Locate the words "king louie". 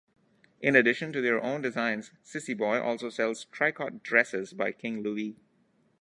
4.71-5.35